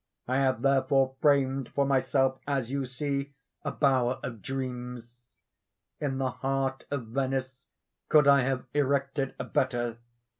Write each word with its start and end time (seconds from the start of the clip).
I 0.27 0.37
have 0.37 0.63
therefore 0.63 1.13
framed 1.21 1.69
for 1.75 1.85
myself, 1.85 2.39
as 2.47 2.71
you 2.71 2.85
see, 2.85 3.35
a 3.63 3.69
bower 3.71 4.19
of 4.23 4.41
dreams. 4.41 5.11
In 5.99 6.17
the 6.17 6.31
heart 6.31 6.85
of 6.89 7.05
Venice 7.09 7.59
could 8.09 8.27
I 8.27 8.41
have 8.41 8.65
erected 8.73 9.35
a 9.37 9.43
better? 9.43 9.97